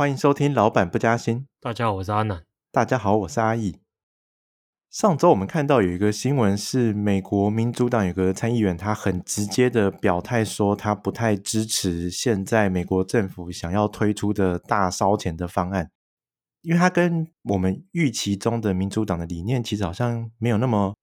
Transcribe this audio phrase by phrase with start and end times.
[0.00, 1.40] 欢迎收听《老板不加薪》。
[1.60, 2.42] 大家好，我是阿南。
[2.72, 3.80] 大家好，我是阿义。
[4.90, 15.90] 上周我们看到有一个新闻，是美国民主党有个参议员，他很直接的表态说，他不太支持现在美国政府想要推出的大烧钱的方案，
[16.62, 20.96] 因为他跟我们预期中的民主党的理念其实好像没有那么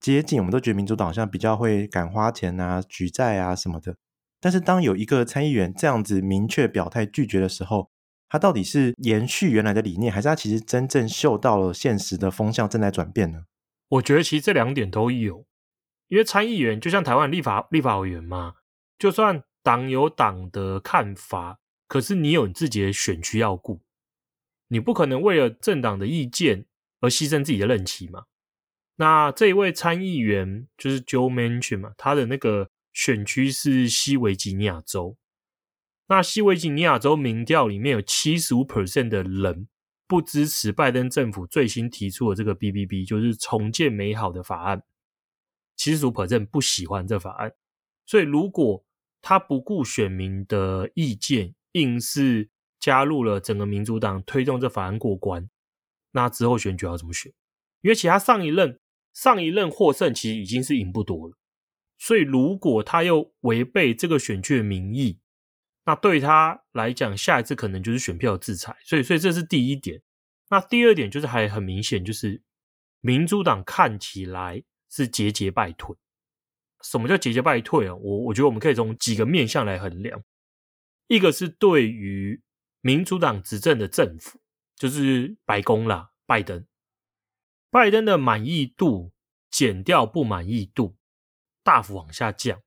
[0.00, 0.40] 接近。
[0.40, 3.94] 我们都觉得民主党好像比较会敢花钱啊、举债啊什么的。
[4.40, 7.91] 但是当有一个参议员这样子明确表态拒绝的时候，
[8.32, 13.44] 他到底是延续原来的理念，还是他其实真正嗅到了现实的风向正在转变呢？
[13.90, 15.44] 我觉得其实这两点都有，
[16.08, 18.54] 因为参议员就像台湾立法立法委员嘛，
[18.98, 23.82] 就算党有党的看法，可是你有你自己的选区要顾，
[24.68, 26.64] 你不可能为了政党的意见
[27.02, 28.24] 而牺牲自己的任期嘛。
[28.96, 35.18] 那这一位参议员就是 Joe Manchin 嘛，他的那个选区是西维吉尼亚州。
[36.12, 39.66] 那西维吉尼亚州民调里面有七十五 percent 的人
[40.06, 44.82] 不支持拜登政府最新提出的这个 BBB，就是重建美好的法案。
[45.74, 47.54] 七十五 percent 不喜欢这法案，
[48.04, 48.84] 所以如果
[49.22, 55.48] 他不顾选民的意见，硬是加入了整个民主党推动这法案过关，
[56.10, 57.32] 那之后选举要怎么选？
[57.80, 58.78] 因为其他上一任
[59.14, 61.38] 上一任获胜其实已经是赢不多了，
[61.96, 65.20] 所以如果他又违背这个选区的民意，
[65.84, 70.00] 那对他来讲，下一次可能就是选票制裁，所以，所以这是第一点。
[70.50, 72.42] 那第二点就是还很明显，就是
[73.00, 75.96] 民主党看起来是节节败退。
[76.82, 77.94] 什么叫节节败退啊？
[77.94, 80.22] 我我觉得我们可以从几个面向来衡量。
[81.08, 82.42] 一个是对于
[82.80, 84.40] 民主党执政的政府，
[84.76, 86.66] 就是白宫啦，拜登，
[87.70, 89.12] 拜登的满意度
[89.50, 90.96] 减掉不满意度，
[91.62, 92.60] 大幅往下降。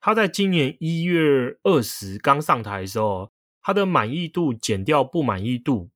[0.00, 5.90] 他在今年一月二十刚上台的时候，他的满意度减掉不满意度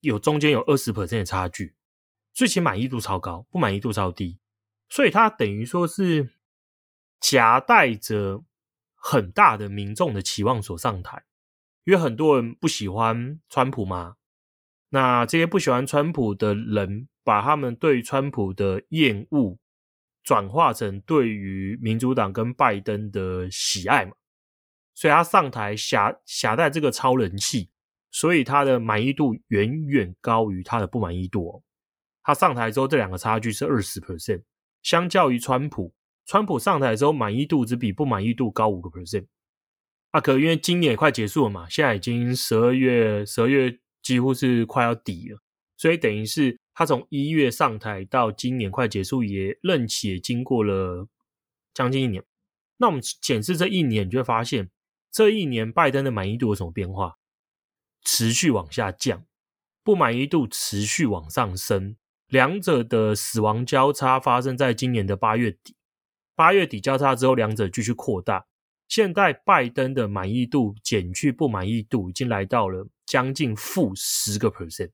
[0.00, 1.74] 有中间有二十 percent 的差距，
[2.32, 4.38] 最起满意度超高，不满意度超低，
[4.88, 6.30] 所以他等于说是
[7.18, 8.44] 夹带着
[8.94, 11.24] 很大的民众的期望所上台，
[11.84, 14.16] 因为很多人不喜欢川普嘛，
[14.90, 19.58] 那这些不喜欢川普的人，把他们对川普的厌恶。
[20.22, 24.12] 转化成对于民主党跟拜登的喜爱嘛，
[24.94, 27.70] 所以他上台狭狭带这个超人气，
[28.10, 31.62] 所以他的满意度远远高于他的不满意度哦。
[32.22, 34.42] 他上台之后，这两个差距是二十 percent，
[34.82, 35.94] 相较于川普，
[36.26, 39.26] 川普上台之后满意度只比不满意度高五个 percent。
[40.10, 45.40] 啊，可因为今年也快结束了嘛，现在已经十二月，十二月几乎是快要底了，
[45.78, 46.59] 所以等于是。
[46.80, 51.06] 他从一月上台到今年快结束，也任期也经过了
[51.74, 52.24] 将近一年。
[52.78, 54.70] 那我们检视这一年，你就会发现
[55.12, 57.18] 这一年拜登的满意度有什么变化？
[58.02, 59.26] 持续往下降，
[59.84, 61.96] 不满意度持续往上升。
[62.28, 65.76] 两者的死亡交叉发生在今年的八月底，
[66.34, 68.46] 八月底交叉之后，两者继续扩大。
[68.88, 74.92] 现在拜登的满意度减去不满意度，已经来到了将近负十个 percent。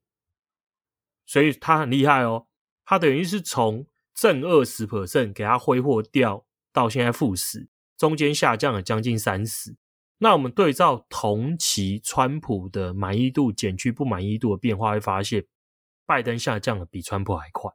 [1.26, 2.46] 所以他很厉害哦，
[2.84, 9.76] 他等于是从正二十 percent 给他挥霍掉，到现在负十，中间下降了将近三十。
[10.18, 15.44] 那我们对照同期川普的满意度减去不满意度的变化，会发现
[16.06, 17.70] 拜登下降的比川普还快。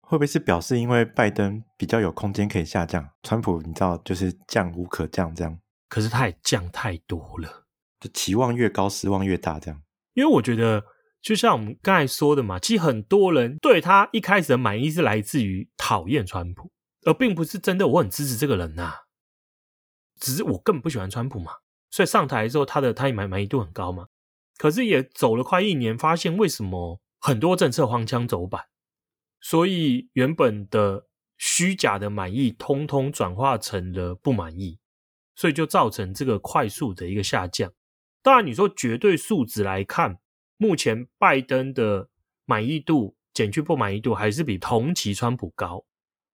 [0.00, 5.60] 会不会是表示因为拜登比较有空间可以下降，川普你知道就是降无可降这样？
[5.88, 7.66] 可是他也降太多了，
[8.00, 9.82] 就期望越高，失望越大这样。
[10.14, 10.82] 因为我觉得。
[11.26, 16.70] 就像我们刚才说的嘛，其实很多人对他一开始的满意是来自于讨厌川普，
[17.04, 18.94] 而并不是真的我很支持这个人呐。
[20.20, 21.50] 只是我根本不喜欢川普嘛，
[21.90, 24.06] 所以上台之后他的他也满满意度很高嘛。
[24.56, 28.62] 可是也走了快一年，发现为什么很多政策荒腔走板，
[29.40, 31.08] 所以原本的
[31.38, 34.78] 虚假的满意，通通转化成了不满意，
[35.34, 37.72] 所以就造成这个快速的一个下降。
[38.22, 40.20] 当然，你说绝对数值来看。
[40.56, 42.08] 目前拜登的
[42.44, 45.84] 满意度减去不满意度还是比同期川普高，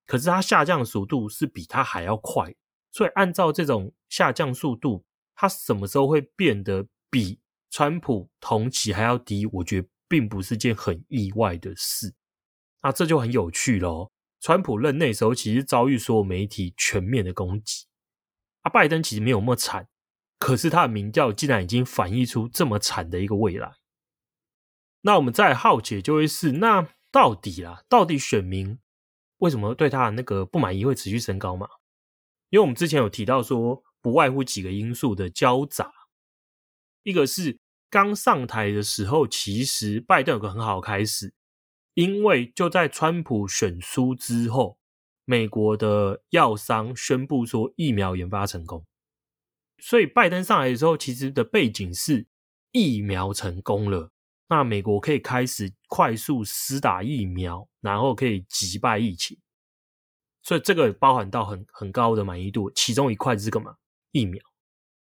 [0.07, 2.55] 可是它下降速度是比他还要快，
[2.91, 5.05] 所以按照这种下降速度，
[5.35, 7.41] 它什么时候会变得比
[7.71, 9.47] 川普同期还要低？
[9.47, 12.15] 我觉得并不是件很意外的事。
[12.83, 14.13] 那这就很有趣咯。
[14.41, 17.87] 川普任内时候其实遭遇所有媒体全面的攻击，
[18.63, 19.89] 啊，拜登其实没有那么惨，
[20.39, 23.73] 可是他的民调竟然已经反映出这么惨的一个未来。
[25.03, 28.79] 那我们再好奇就会是，那到底啦，到底选民
[29.39, 31.69] 为什么对他的那个不满意会持续升高嘛？
[32.51, 35.93] 因为我们之前有提到说，不外乎几个因素的交杂，
[37.03, 37.59] 一个是
[37.91, 41.35] 刚上台的时候，其实拜登有个很好的开始，
[41.95, 44.79] 因为就在川普选输之后，
[45.25, 48.87] 美国的药商宣布说疫苗研发成功，
[49.79, 52.29] 所以拜登上来的时候，其实的背景是
[52.71, 54.12] 疫苗成功了，
[54.55, 59.39] 那美国可以开始快速施打疫苗，然后可以击败疫情，
[60.43, 63.77] 所以这个包含到很很高的满意度，其中一块是干嘛？
[64.11, 64.45] 疫苗。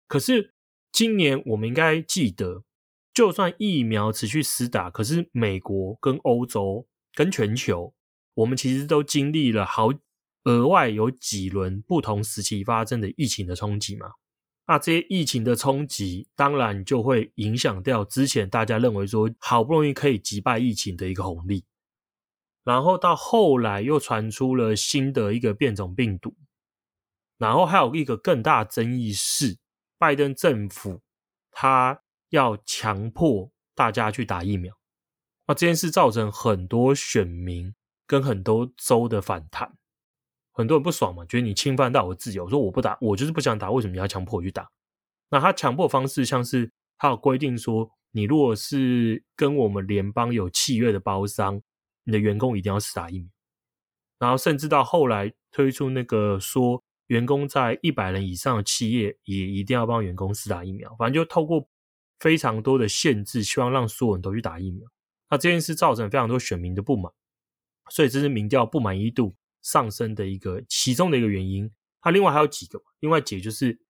[0.08, 0.54] 可是
[0.90, 2.64] 今年我们应该记得。
[3.12, 7.92] 就算疫苗持续施打，可是美国跟欧洲跟全球，
[8.32, 9.90] 我们其实都经历了好
[10.44, 14.12] 额外有几轮不同时期发生的疫情的冲击嘛。
[14.66, 21.64] 那这些疫情的冲击，当然就会影响掉之前大家认为说好不容易可以击败疫情的一个红利。
[22.64, 26.36] 然后到后来又传出了新的一个变种病毒，
[27.38, 29.58] 然后还有一个更大争议是
[29.98, 31.02] 拜登政府
[31.50, 32.02] 他。
[32.32, 34.74] 要强迫大家去打疫苗，
[35.46, 37.74] 那这件事造成很多选民
[38.06, 39.76] 跟很多州的反弹，
[40.52, 42.48] 很多人不爽嘛，觉得你侵犯到我自由。
[42.48, 44.70] 说我不打，我就是不想打，为什么你要强迫我去打？
[45.30, 51.60] 那他强迫方式像是他有规定说，你如果是跟我们联邦有契约的包商，
[52.04, 53.28] 你的员工一定要施打疫苗。
[54.18, 61.68] 然后甚至到后来推出那个说，员工在一百人以上的企业也一定要帮员工施打疫苗，反正就透过。
[62.20, 64.88] 非常多的限制，希望让所有人都去打疫苗。
[65.28, 67.12] 那这件事造成非常多选民的不满，
[67.90, 71.70] 所以这是民调不满意度上升的一个其中的一个原因。
[72.00, 73.80] 它另外还有几个，另外几个就是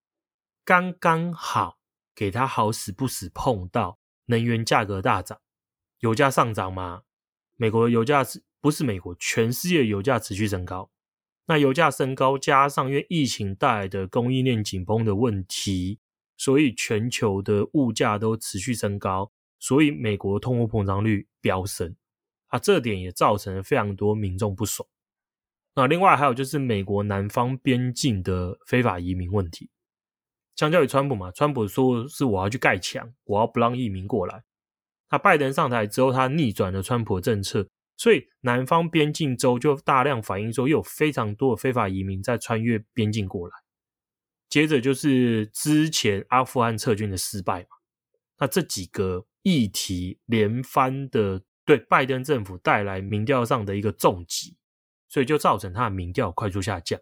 [0.65, 1.79] 刚刚好
[2.15, 5.41] 给它好死不死碰到能源价格大涨，
[6.01, 7.03] 油价上涨嘛。
[7.57, 9.15] 美国的油价是不是美国？
[9.19, 10.91] 全世界油价持续升高。
[11.47, 15.99] 那油价升高，加上因为疫情带来的供应链紧绷的问题。
[16.35, 19.31] 所以全球的物价都持续升高，
[19.61, 21.95] 所以美国通货膨胀率飙升
[22.49, 24.89] 啊，这点也造成了非常多民众不爽。
[25.75, 29.71] 那另外还有就是美国南方边境的非法移民问题，
[30.55, 34.43] 相较于川普嘛，川普说是我要去盖墙，我要不让移民过来。
[35.11, 43.55] 那拜登上台之后，他逆转了川普政策，所以南方边境州就大量反映说，又有非常多的非法移民在穿越边境过来。
[44.49, 47.69] 接着就是之前阿富汗撤军的失败嘛，
[48.39, 54.57] 那这几个议题连番的对拜登政府带来民调上的一个重击，
[55.13, 56.99] 所以就造成他的民调快速下降。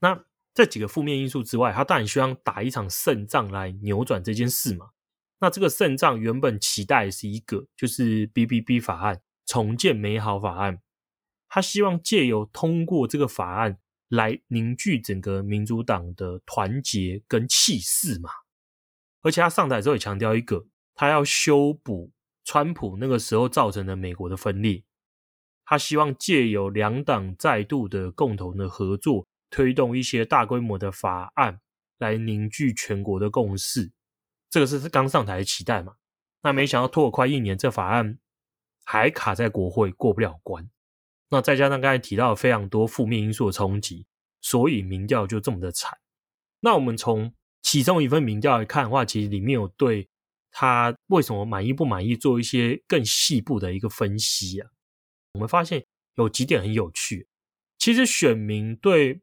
[0.00, 4.90] 那这几个负面因素之外，他当然希望打一场胜仗来扭转这件事嘛。
[5.38, 10.82] 那这个胜仗原本期待是一个，就是 BBB 法案，重建美好法案，
[11.48, 13.78] 他希望借由通过这个法案。
[14.10, 18.30] 来凝聚整个民主党的团结跟气势嘛，
[19.22, 22.12] 而且他上台之后也强调一个，他要修补
[22.44, 24.84] 川普那个时候造成的美国的分裂，
[25.66, 31.60] 他希望借由两党再度的共同的合作，推动一些大规模的法案
[31.98, 33.92] 来凝聚全国的共识，
[34.50, 35.94] 这个是刚上台的期待嘛，
[36.42, 38.18] 那没想到拖了快一年，这法案
[38.84, 40.68] 还卡在国会过不了关。
[41.30, 44.06] 那再加上刚才提到非常多负面因素的冲击，
[44.40, 45.98] 所以民调就这么的惨。
[46.60, 50.08] 那我们从其中一份民调来看的话，其实里面有对
[50.50, 54.70] 他为什么满意不满意做一些更细部的一个分析啊。
[55.34, 55.84] 我们发现
[56.16, 57.28] 有几点很有趣。
[57.78, 59.20] 其实选民对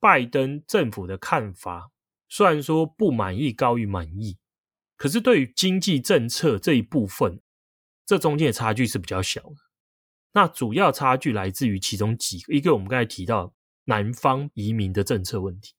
[0.00, 1.90] 拜登政府的看法，
[2.28, 4.38] 虽然说不满意高于满意，
[4.96, 7.40] 可是对于经济政策这一部分，
[8.04, 9.56] 这中间的差距是比较小的。
[10.32, 15.74] 那主要差距来自于其中几个，一个我们刚才提到南方移民的政策问题，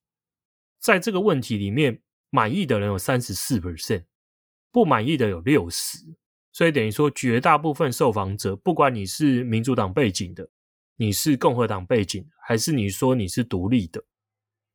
[0.80, 4.06] 在这个问题里面，满意的人有三十四 percent，
[4.72, 5.98] 不满意的有六十，
[6.52, 10.50] 所以等于说绝大部分受访者，不管你是民主党背景的，
[10.96, 14.04] 你是共和党背景，还是你说你是独立的，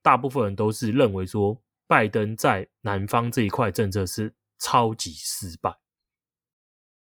[0.03, 5.79] 大部分人都是认为说拜登在南方这一块政策是超级失败。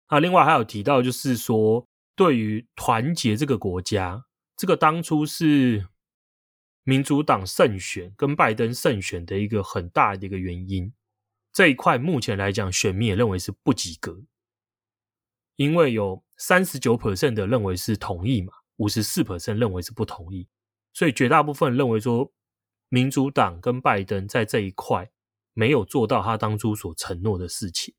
[0.08, 1.88] 啊，另外还有提到就是说。
[2.18, 5.88] 对于团结这个国家，这个当初是
[6.82, 10.92] 民主党胜选跟拜登胜选的一个很大的一个原因。
[11.54, 14.20] 这一块目前来讲，选民也认为是不及格，
[15.58, 20.48] 因为有三十九 percent 的认为是同意嘛，五十四 percent 认为是不同意，
[20.94, 22.32] 所以绝大部分认为说，
[22.88, 25.12] 民主党跟拜登在这一块
[25.54, 27.94] 没有做到他当初所承诺的事情。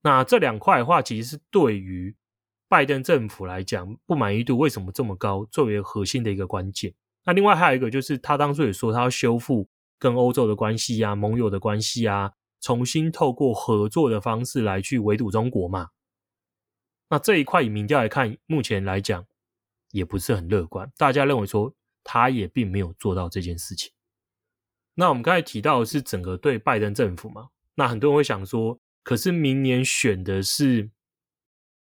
[0.00, 2.16] 那这两块的话，其实是对于。
[2.70, 5.42] 拜登政府来讲，不满意度为什么这么高？
[5.46, 6.92] 作为核心的一个关键。
[7.24, 9.66] 那另外还有一个就是，他当初也说他要修复
[9.98, 15.88] 跟欧洲的关系啊、盟友的关系啊，重新透过合作的方式来去围堵中国嘛。
[17.10, 19.26] 那这一块以民调来看，目前来讲
[19.92, 20.92] 也不是很乐观。
[20.96, 21.74] 大家认为说
[22.04, 23.92] 他也并没有做到这件事情。
[24.94, 30.90] 那我们刚才提到的是整个对拜登政府嘛，那很多人会想说，可是明年选的是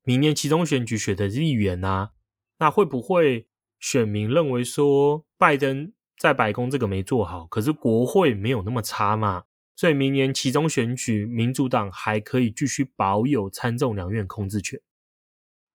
[0.02, 2.12] 明年期中选举选的是议员啊，
[2.58, 3.48] 那会不会
[3.80, 9.44] 选民认为说拜登在白宫这个没做好，可是国会没有那么差嘛？
[9.74, 14.80] 所以明年期中选举，民主党还可以继续保有参众两院控制权。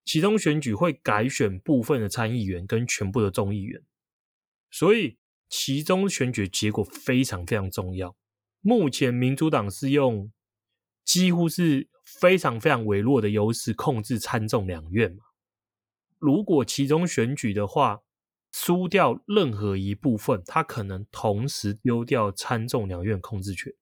[0.06, 3.82] 其中选举会改选部分的参议员跟全部的众议员，
[4.70, 5.18] 所以
[5.50, 8.16] 其中选举结果非常非常重要。
[8.60, 10.32] 目前民主党是用
[11.06, 15.24] 几乎是非常非常微弱的优势控制参众两院嘛。
[16.20, 18.02] 如果其中选举的话，
[18.52, 23.74] 输掉任何一部分，他可能同时丢掉参众两院控制权。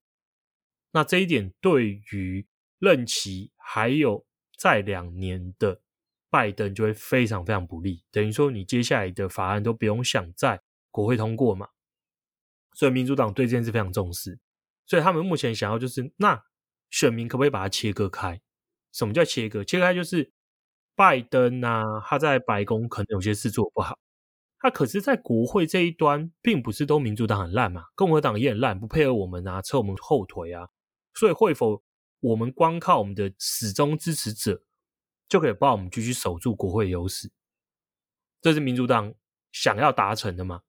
[0.91, 2.47] 那这一点对于
[2.79, 4.25] 任期还有
[4.57, 5.81] 再两年的。
[6.31, 11.67] 拜登就会非常非常不利，等于说你接下来的法案都不用想在国会通过嘛。
[12.73, 14.39] 所以民主党对这件事非常重视，
[14.85, 16.41] 所以他们目前想要就是，那
[16.89, 18.41] 选民可不可以把它切割开？
[18.93, 19.61] 什么叫切割？
[19.63, 20.31] 切割开就是
[20.95, 23.99] 拜登啊，他在白宫可能有些事做不好，
[24.57, 30.69] 他可是在国会这一端，并不是都民主党很烂嘛，共和党也很烂，不配合我们啊，扯我们后腿啊。
[31.13, 31.83] 所以会否
[32.21, 34.63] 我们光靠我们的始终支持者？
[35.31, 37.31] 就可以帮我们继续守住国会优势，
[38.41, 39.13] 这是民主党
[39.53, 40.63] 想要达成的吗？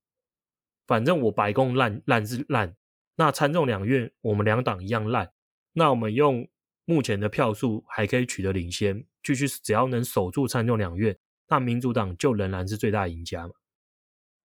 [0.87, 2.77] 反正我白宫烂烂是烂，
[3.17, 5.33] 那参众两院我们两党一样烂，
[5.73, 6.49] 那我们用
[6.85, 13.55] 目前的票数还可以取得领先，继续只要能守住参众两院，那民主党就仍然是最大赢家嘛。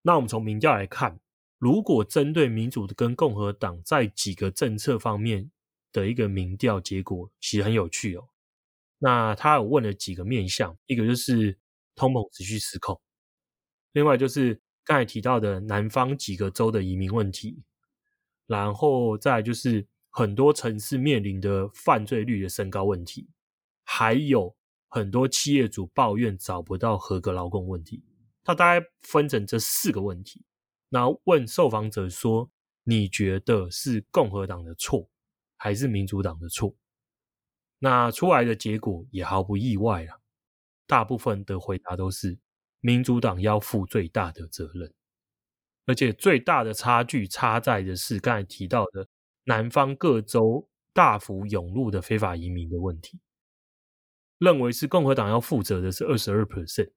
[0.02, 1.20] 那我们从民调来看，
[1.60, 5.52] 如果针对民主跟共和党在几个政策方面
[5.92, 8.30] 的一个民调结果，其实很有趣哦。
[9.00, 11.58] 那他有问了几个面向，一个就是
[11.96, 13.00] 通膨持续失控，
[13.92, 17.62] 另外就是刚才提到的南方几个州的移民问题，
[18.48, 23.30] 然后再就是很多城市面临的犯罪率的升高问题，
[23.84, 24.56] 还有
[24.88, 28.04] 很多企业主抱怨找不到合格劳工问题。
[28.44, 30.44] 他大概分成这四个问题，
[30.90, 32.50] 然后问受访者说
[32.86, 35.10] ：“你觉得是共和党的错，
[35.58, 36.74] 还是民主党的错？”
[37.80, 40.18] 那出来的结果也毫不意外啊，
[40.88, 42.40] 大部分的回答都是
[42.80, 44.92] 民主党要负最大的责任，
[45.86, 49.08] 而且最大的差距差在的是刚才提到的
[49.44, 53.20] 南方各州大幅涌入的非法移民的问题，
[54.40, 56.92] 认为是共和党要负责的是二十二 percent，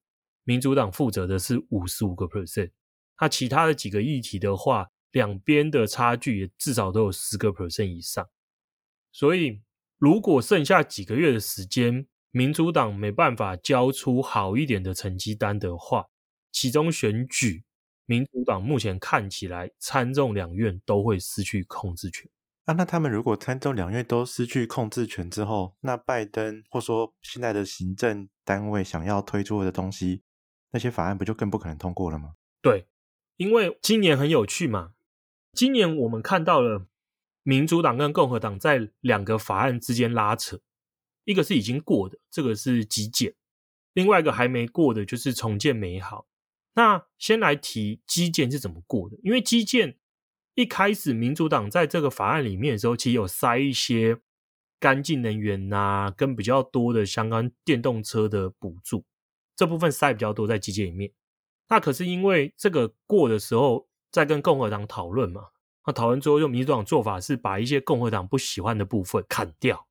[0.45, 2.71] 民主党负责的是五十五个 percent，
[3.21, 8.27] 那其他的几个议题的话，两边的差距也至少都有十个 percent 以上，
[9.13, 9.61] 所以。
[10.01, 16.07] 如果剩下几个月的时间，民主党没办法交出好一点的成绩单的话，
[16.51, 17.65] 其中选举，
[18.07, 22.31] 民主党目前看起来参众两院都会失去控制权。
[22.65, 30.23] 啊，那他们如果参众两院都失去控制权之后，那拜登或说现在的行政单位想要推出的东西，
[30.71, 32.37] 那些法案不就更不可能通过了吗？
[32.63, 32.87] 对，
[33.37, 34.93] 因为今年很有趣嘛，
[35.53, 36.87] 今年我们看到了。
[37.51, 40.61] 民主党跟共和党在两个法案之间拉扯，
[41.25, 43.33] 一个是已经过的，这个是基建；
[43.93, 46.29] 另外一个还没过的，就是重建美好。
[46.75, 49.19] 那先来提基建是怎么过的？
[49.25, 49.99] 因为基建
[50.55, 54.21] 一开始民主党在这个法案里面的时候，其实有塞一些
[54.79, 59.05] 干净能源呐、跟比较多的相关电动车的补助，
[59.57, 61.11] 这部分塞比较多在基建里面。
[61.69, 65.49] 那可是因为这个过的时候，在跟共和党讨论嘛。
[65.87, 69.87] 那讨论之后，用民主党做法是把一些共和党不喜欢的部分砍掉，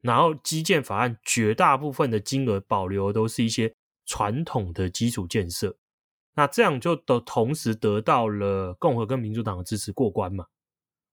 [0.00, 3.74] 然后基建法案绝大部分的金额保留都是一些
[4.06, 5.76] 传统的基础建设。
[6.34, 10.46] 那这样就都同时得到了共和跟民主党的支持过关嘛。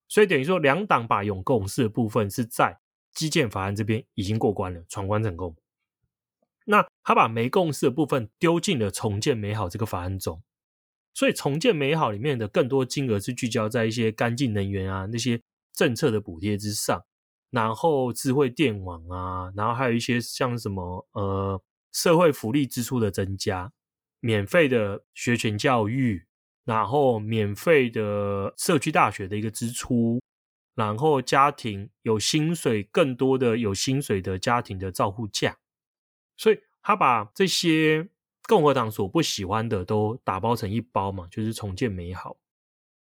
[0.07, 2.79] 所以等于说，两党把有共识的部分是在
[3.13, 5.55] 基建法案这边已经过关了，闯关成功。
[6.65, 10.41] 那他把没共识的部分丢进了重建美好这个法案中。
[11.17, 15.41] 所以重建美好里面的更多金额是聚焦在一些干净能源啊，那些
[15.73, 17.03] 政策的补贴之上，
[17.49, 21.59] 然后智慧电网啊，然后还有一些像什么呃
[21.91, 23.71] 社会福利支出的增加，
[24.19, 26.23] 免费的学前教育，
[26.65, 30.21] 然后免费的社区大学的一个支出，
[30.75, 35.57] 然后家庭有薪水更多的有薪水的家庭的照护价，
[36.37, 38.07] 所以他把这些。
[38.47, 42.37] 共和党所不喜欢的都打包成一包嘛，就是重建美好。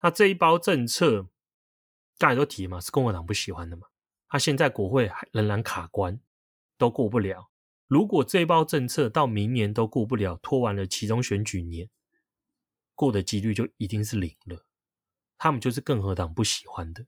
[0.01, 1.27] 那这一包政策，
[2.17, 3.87] 刚才都提嘛，是共和党不喜欢的嘛。
[4.29, 6.19] 他、现在国会还仍然卡关，
[6.77, 7.51] 都过不了。
[7.87, 11.89] 如果这一包政策到明年都过不了，拖完了其中选举年，
[12.95, 14.65] 过的几率就一定是零了。
[15.37, 17.05] 他们就是共和党不喜欢的。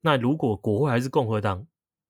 [0.00, 1.66] 那如果国会还是共和党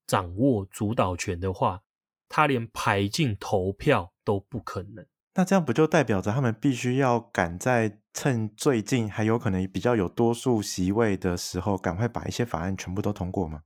[0.07, 1.83] 掌握主导权的话，
[2.29, 5.07] 他连排进投票都不可能。
[5.39, 13.63] 那这样不就代表着他们必须要赶在趁最近还有可能比较有多数席位的时候，赶快把一些法案全部都通过吗？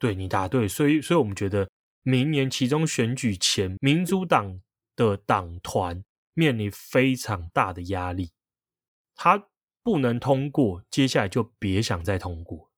[0.00, 0.66] 对，你答对。
[0.66, 1.70] 所以，所以我们觉得
[2.02, 4.60] 明年期中选举前，民主党
[4.96, 6.02] 的党团
[6.34, 8.32] 面临非常大的压力，
[9.14, 9.46] 他
[9.84, 12.72] 不能通过，接下来就别想再通过。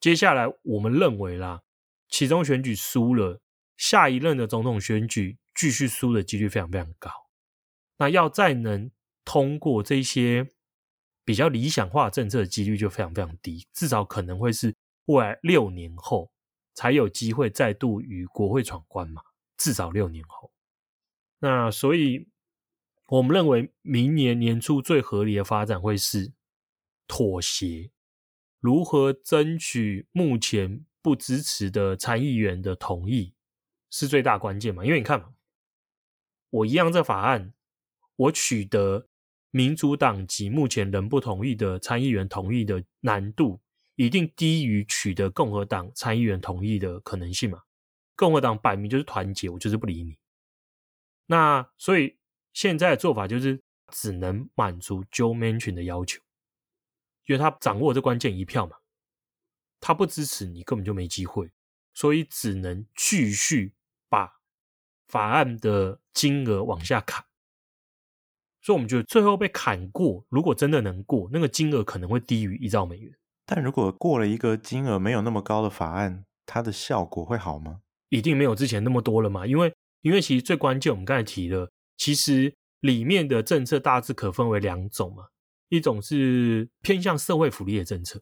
[0.00, 1.62] 接下来，我们认为啦，
[2.08, 3.40] 其中选举输了，
[3.76, 7.25] 下一任的总统选举继续输的几率非常非常高。
[7.98, 8.90] 那要再能
[9.24, 10.52] 通过这些
[11.24, 14.74] 比较理想化政策的几率就非常非常低，至少可能会是
[15.06, 16.30] 未来六年后
[16.74, 19.22] 才有机会再度与国会闯关嘛，
[19.56, 20.52] 至少六年后。
[21.38, 22.28] 那所以
[23.06, 26.32] 我们认为明年年初最合理的发展会是
[27.08, 27.90] 妥协，
[28.60, 33.34] 如何争取目前不支持的参议员的同意
[33.90, 34.84] 是最大关键嘛？
[34.84, 35.34] 因为你看嘛，
[36.50, 37.54] 我一样这法案。
[38.16, 39.08] 我取得
[39.50, 43.60] 民主党籍目前仍不同意的参议员同意的难度，
[43.94, 47.62] 一定低于取得共和党参议员同意的可能性嘛？
[48.14, 50.18] 共和党摆明就是团结，我就是不理你。
[51.26, 52.16] 那所以
[52.52, 56.20] 现在的做法就是只能满足 Joe Manchin 的要求，
[57.26, 58.76] 因为他掌握这关键一票嘛，
[59.80, 61.50] 他不支持你根本就没机会，
[61.92, 63.74] 所以只能继续
[64.08, 64.40] 把
[65.08, 67.24] 法案的金额往下砍。
[68.66, 73.16] 所以我们觉得最后被砍过，如果真的能过，那个金额可能会低于一兆美元。
[73.44, 77.82] 但如果过了一个金额没有那么高的法案，它的效果会好吗？
[78.08, 79.46] 一定没有之前那么多了嘛。
[79.46, 85.26] 因为因为其实最关键，我们刚才提了，其实里面的政策大致可分为两种嘛。
[85.68, 88.20] 一种是偏向社会福利的政策，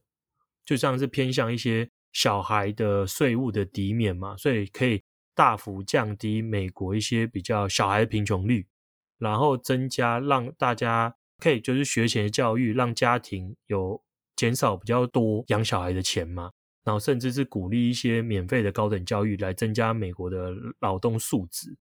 [0.63, 5.03] 就像是偏向一些小孩的税务的抵免嘛，所以可以
[5.35, 8.67] 大幅降低美国一些比较小孩的贫穷率。
[9.19, 14.03] 然后增加让大家可以就是学前的教育，让家庭有
[14.37, 16.51] 减少比较多养小孩的钱嘛。
[16.85, 21.79] 然后甚至是鼓励一些免费的高等教育，来增加美国的劳动素质。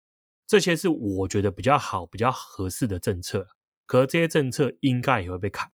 [0.47, 3.47] 这些是我觉得比较好、比较合适的政策。
[3.85, 5.71] 可是这些政策应该也会被砍。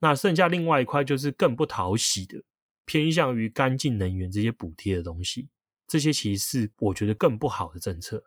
[0.00, 2.42] 那剩下另外一块就是更不讨喜的，
[2.84, 5.48] 偏向于干净能源这些补贴的东西。
[5.86, 8.24] 这些其实是我觉得更不好的政策。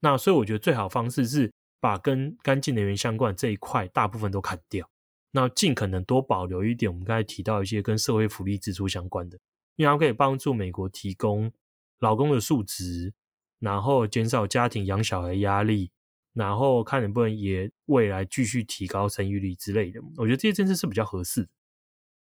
[0.00, 1.52] 那所以我觉得最好方式是。
[1.84, 4.88] 把跟干净能源相关这一块大部分都砍掉，
[5.32, 6.90] 那尽可能多保留一点。
[6.90, 9.38] 我们刚才提到一些跟社会福利支出相关的，
[9.76, 11.52] 因为它可以帮助美国提供
[11.98, 13.12] 劳工的素质，
[13.58, 15.90] 然后减少家庭养小孩压力，
[16.32, 20.00] 然后看能不能也未来继续提高生育率之类的。
[20.16, 21.50] 我觉得这些政策是比较合适。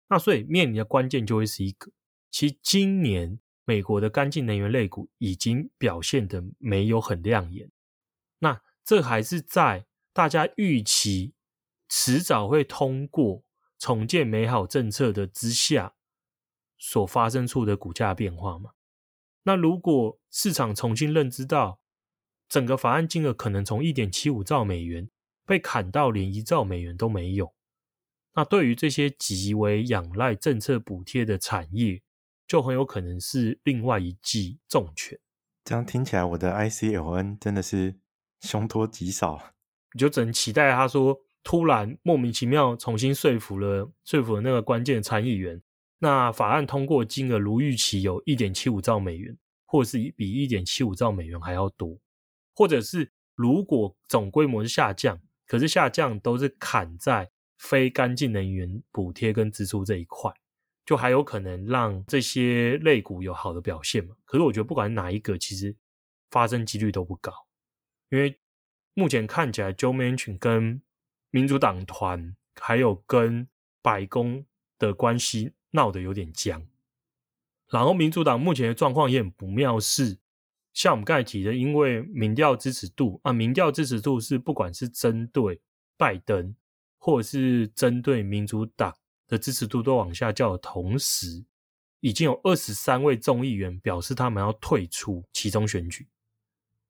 [0.09, 1.91] 那所以面临的关键就会是一个，
[2.31, 7.69] 其实今年美国的干净能源类股已经表现得没有很亮眼。
[8.39, 11.35] 那这还是在大家预期
[11.91, 13.45] 迟早会通过
[13.79, 15.95] 重建美好政策的之下
[16.79, 18.71] 所发生出的股价变化嘛？
[19.43, 21.81] 那如果市场重新认知到
[22.49, 25.11] 整个法案金额可能从一点七五兆美元
[25.45, 27.55] 被砍到连一兆美元都没有，
[28.37, 32.01] 那对于这些极为仰赖政策补贴的产业，
[32.47, 35.21] 就很有可能是另外一记重拳。
[35.63, 37.99] 这样听起来，我的 ICLN 真的是。
[38.41, 39.55] 凶多吉少，
[39.93, 45.61] 你就只能期待他说突然莫名其妙重新说服了说服了那个关键参议员，
[45.99, 51.99] 那法案通过金额如预期有一点七五兆美元，或是比一点七五兆美元还要多，
[52.55, 60.31] 或者是如果总规模是下降，可是下降都是砍在非干净能源补贴跟支出这一块，
[60.85, 64.15] 就还有可能让这些类股有好的表现嘛？
[64.25, 65.75] 可是我觉得不管哪一个，其实
[66.31, 67.33] 发生几率都不高。
[68.11, 68.39] 因为
[68.95, 70.83] 目前看起来，Joe Manchin 跟
[71.31, 73.49] 民主党团还有跟
[73.83, 74.47] 白宫
[74.79, 76.67] 的关系闹得有点僵。
[77.69, 80.19] 然后民主党目前的状况也很不妙，是
[80.73, 85.61] 像我们刚才提的，因为民调支持度啊，民调支持度是不管是针对
[85.97, 86.57] 拜登，
[86.97, 91.45] 或者是针对民主党的支持度都往下降的同时，
[92.01, 96.09] 已经有二十三位众议员表示他们要退出其中选举，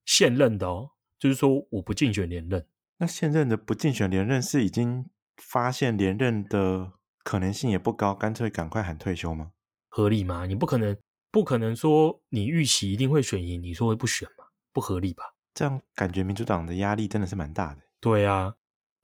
[0.05, 0.93] 现任的哦。
[1.19, 2.67] 就是说，我不竞选连任。
[2.99, 9.53] 那现任的不竞选连任是已经发现连任的可能性也不高，干脆赶快喊退休吗？
[9.89, 10.47] 合理吗？
[10.47, 10.97] 你不可能
[11.31, 14.45] 不可能说你预期一定会选赢，你说会不选嘛？
[14.73, 15.25] 不合理吧？
[15.55, 17.83] 这样感觉民主党的压力真的是蛮大的。
[18.01, 18.55] 对啊，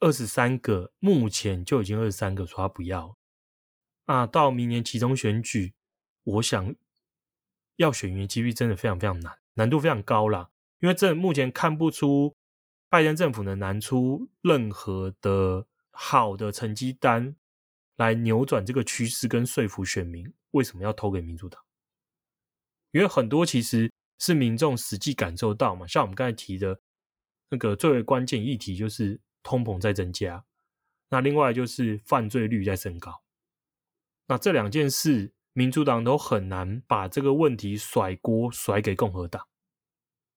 [0.00, 3.16] 二十三个，目前就已经二十三个说他不要。
[4.04, 5.74] 啊，到明年其中选举，
[6.22, 6.74] 我想
[7.76, 10.50] 要选赢几率真的非常非常难，难度非常高啦。
[10.84, 12.36] 因为这目前看不出
[12.90, 17.34] 拜登政府能拿出任何的好的成绩单
[17.96, 21.64] 来扭转这个趋势，跟说服选民为什么要投给民主党。
[22.90, 26.78] 因为很多其实是民众实际感受到嘛，像我们刚才提的
[27.48, 30.44] 那个最为关键议题就是通膨在增加，
[31.08, 33.22] 那另外就是犯罪率在升高。
[34.26, 39.48] 那这两件事，民主党都很难把这个问题甩锅甩给共和党。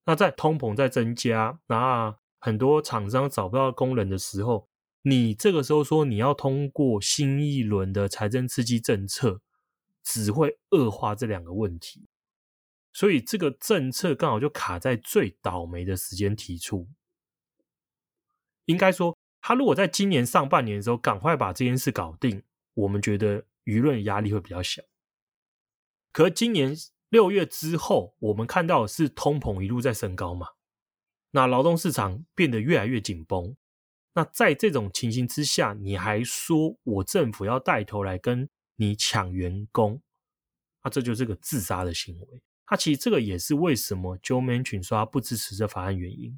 [0.07, 4.67] 那在通膨在增加，那很多厂商找不到工人的时候，
[5.03, 9.41] 你这个时候说你要通过新一轮的财政刺激政策，
[10.03, 12.07] 只会恶化这两个问题。
[12.91, 16.89] 所以这个政策刚好就卡在最倒霉的时间提出。
[18.65, 22.41] 应该说，他如果在今年上半年的时候赶快把这件事搞定，
[22.73, 23.45] 我们觉得。
[23.67, 24.81] 舆论压力会比较小，
[26.13, 26.73] 可今年
[27.09, 30.47] 六月之后，我们看到是通膨一路在升高嘛，
[31.31, 33.55] 那劳动市场变得越来越紧绷。
[34.13, 40.01] 那在这种情形之下，你还说我政府要带头来跟你抢员工，
[40.83, 42.41] 那这就是个自杀的行为。
[42.65, 46.37] 他其实这个也是为什么 Joe Manchin 说他不支持这法案原因，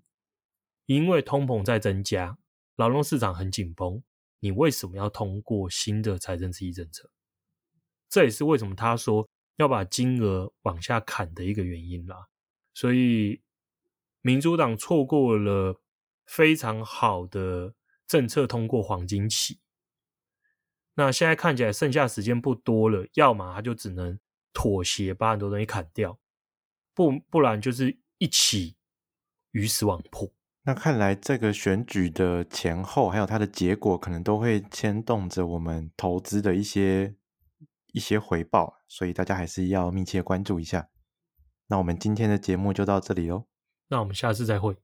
[0.85, 2.37] 因为通膨在增加，
[2.75, 4.03] 劳动市场很紧绷，
[4.39, 7.09] 你为什么要通过新的财政刺激政策？
[8.09, 9.27] 这也是为什么他说
[9.59, 12.27] 要把金额往下砍的一个原因啦。
[12.73, 13.41] 所以
[14.21, 15.79] 民主党错过了
[16.25, 17.75] 非常好的
[18.07, 19.59] 政策通过黄金期。
[20.95, 24.17] 那现在看起来剩下时间不多了，要么他就只能
[24.53, 26.17] 妥协，把很多东西砍掉，
[26.95, 28.77] 不不然就是一起
[29.51, 30.31] 鱼死网破。
[30.63, 37.15] 那看来这个选举的前后，还有它的结果，可能都会牵动着我们投资的一些。
[37.91, 40.89] 一些回报，所以大家还是要密切关注一下。
[41.67, 43.45] 那我们今天的节目就到这里喽，
[43.87, 44.75] 那我们下次再会，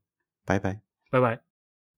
[0.46, 1.45] 拜拜，拜拜。